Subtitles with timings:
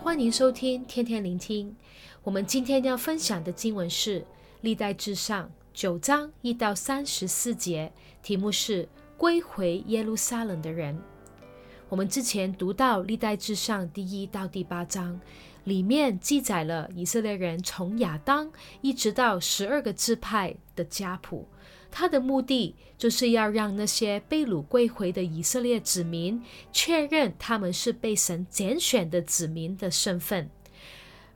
[0.00, 1.74] 欢迎收听天天聆听。
[2.22, 4.20] 我们今天要分享的经文是
[4.60, 7.92] 《历代至上》九章一到三十四节，
[8.22, 8.88] 题目是
[9.18, 10.98] “归回耶路撒冷的人”。
[11.90, 15.20] 我们之前读到《历代至上》第一到第八章，
[15.68, 21.46] 里面记载了以色列人从亚当一直到十二个支派的家谱。
[21.90, 30.50] 他的目的就是要让那些被掳归回的以色列子民确认他们是被神拣选的子民的身份。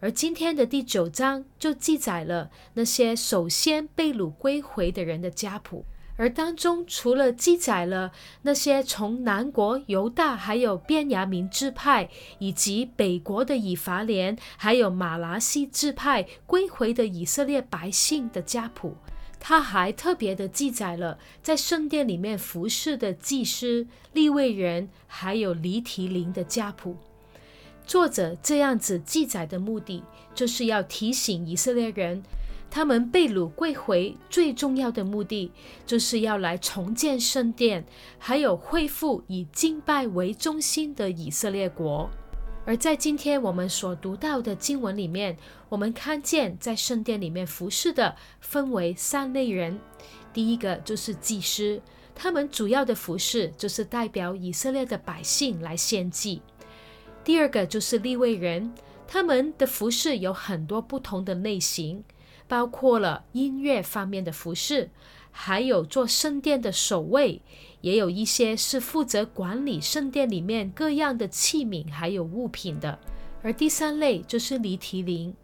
[0.00, 5.84] 而今天的第九章就记载了那些首先被掳归回的人的家谱，
[6.22, 8.12] 而当中除了记载了
[8.42, 12.08] 那些从南国犹大、还有便雅悯支派，
[12.38, 18.96] 以及北国的以法莲，还有玛拿西支派归回的以色列百姓的家谱。
[19.40, 26.96] 他还特别的记载了在圣殿里面服侍的祭司、利未人，还有离提林的家谱。
[27.84, 30.04] 作者这样子记载的目的，
[30.36, 32.22] 就是要提醒以色列人，
[32.74, 35.52] 他们被掳归回最重要的目的，
[35.84, 37.84] 就是要来重建圣殿，
[38.18, 42.08] 还有恢复以敬拜为中心的以色列国。
[42.64, 45.36] 而在今天我们所读到的经文里面，
[45.68, 49.78] 我们看见在圣殿里面服侍的分为三类人。
[50.32, 51.78] 第一个就是祭司，
[52.14, 56.40] 他们主要的服侍就是代表以色列的百姓来献祭。
[57.22, 58.72] 第二个就是利未人，
[59.06, 62.02] 他们的服侍有很多不同的类型，
[62.46, 64.90] 包括了音乐方面的服侍，
[65.30, 67.42] 还有做圣殿的守卫。
[67.80, 72.96] 也有一些是负责管理圣殿里面各样的器皿还有物品的，
[73.42, 75.34] 而第三类就是尼提宁。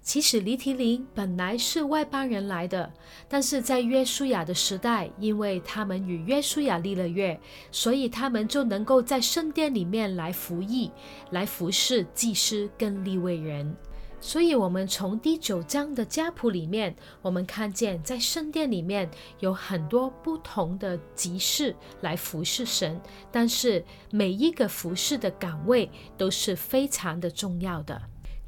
[0.00, 2.90] 其实尼提宁本来是外邦人来的，
[3.28, 7.38] 但是在约书亚的时代，因为他们与约书亚立了约，
[7.72, 10.90] 所以他们就能够在圣殿里面来服役，
[11.30, 13.76] 来服侍祭司跟利未人。
[14.22, 23.00] 所以，我们从第九章的家谱里面，我们看见在圣殿里面有很多不同的职事来服侍神，
[23.32, 28.00] 但是每一个服侍的岗位都是非常的重要的。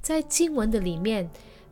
[0.03, 1.31] 在经文的里面，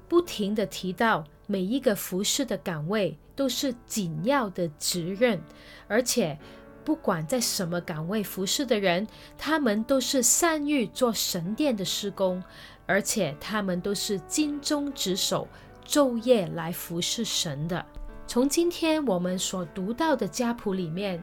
[0.09, 5.41] 不停地提到每一个服侍的岗位都是紧要的职任，
[5.87, 6.39] 而且
[6.85, 9.07] 不管在什么岗位服侍的人，
[9.39, 12.43] 他们都是善于做神殿的施工。
[12.87, 15.47] 而且他们都是尽忠职守，
[15.87, 17.87] 昼夜来服侍神的。
[18.27, 21.23] 从今天我们所读到的家谱里面，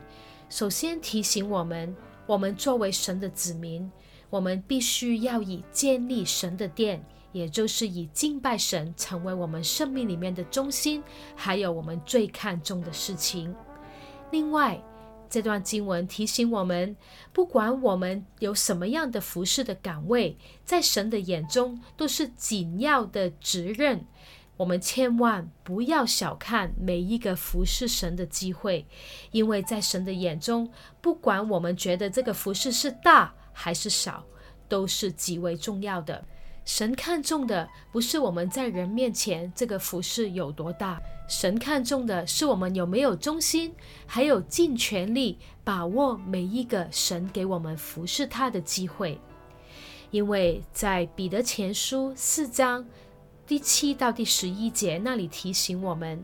[0.49, 1.93] 首先提醒我们，
[2.25, 3.91] 我们作为神的子民，
[4.29, 11.03] 我们必须要以建立神的殿，也就是以敬拜神成为我们生命里面的中心，
[11.35, 13.53] 还有我们最看重的事情。
[14.31, 14.81] 另外，
[15.29, 16.95] 这段经文提醒我们，
[17.31, 24.05] 不管我们有什么样的服饰的岗位，在神的眼中都是紧要的职任。
[24.57, 28.87] 我们千万不要小看每一个服侍神的机会，
[29.31, 34.25] 因为在神的眼中，不管我们觉得这个服侍是大还是小，
[34.67, 36.25] 都是极为重要的。
[36.67, 43.73] 神看重的不是我们在人面前这个服侍有多大，神看重的是我们有没有忠心，
[44.05, 49.17] 还有尽全力把握每一个神给我们服侍他的机会。
[50.11, 52.85] 因为在彼得前书四章
[53.45, 56.21] 第七到第十一节那里提醒我们，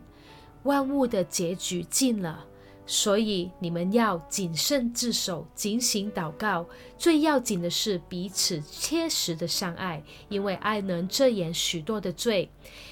[0.64, 2.44] 万物的结局近了。
[2.86, 6.66] 所以你们要谨慎自守，警醒祷告。
[6.98, 12.50] 最要紧的是彼此切实的相爱，因为爱能遮掩许多的罪。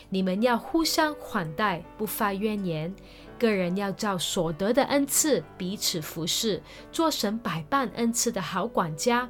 [0.09, 2.95] 你们要互相款待，不发怨言。
[3.39, 9.29] 个人要照所得的恩赐彼此服侍，做神百般恩赐的好管家。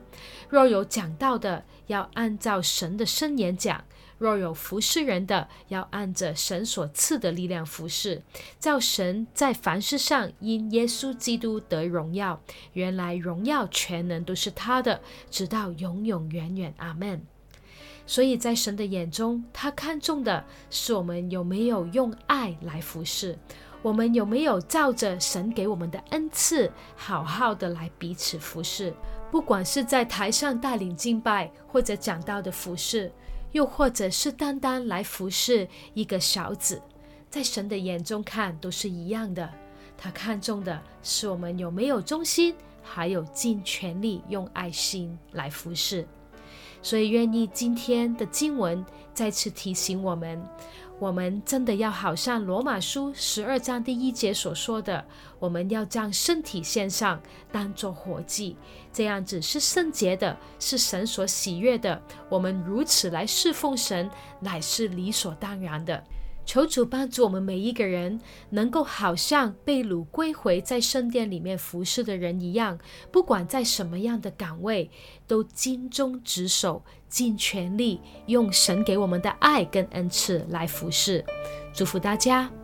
[0.51, 3.85] 若有讲道的，要按照神的圣言讲。
[4.19, 8.23] 若有服侍人的，要按着神所赐的力量服侍，
[8.61, 12.41] 叫神在凡事上因耶稣基督得荣耀。
[12.73, 16.73] 原来荣耀全能都是他的，直到永永远远。
[16.77, 17.27] 阿门。
[18.07, 23.37] 所以在神的眼中，他看重的是我们有没有用爱来服侍，
[23.83, 28.95] 我们有没有照着神给我们的恩赐，好好的来彼此服侍。
[29.33, 33.11] 不管是在台上带领敬拜，或者讲道的服饰。
[33.53, 36.81] 又或者是单单来服侍一个小子，
[37.31, 39.49] 在神的眼中看都是一样的。
[39.97, 46.07] 他看重的是我们有没有忠心，还有尽全力用爱心来服侍。
[46.83, 48.85] 所以愿意今天的经文
[49.15, 50.43] 再次提醒我们，
[50.99, 55.05] 我们真的要好像罗马书十二章第一节所说的，
[55.39, 57.21] 我们要将身体献上，
[57.51, 58.57] 当作活祭，
[58.93, 62.01] 这样子是圣洁的，是神所喜悦的。
[62.29, 66.03] 我们如此来侍奉神，乃是理所当然的。
[66.45, 72.79] 求主帮助我们每一个人，能够好像被掳归回在圣殿里面服侍的人一样，
[73.11, 74.91] 不管在什么样的岗位，
[75.27, 81.25] 都尽忠职守，尽全力用神给我们的爱跟恩赐来服侍。
[81.73, 82.62] 祝福大家。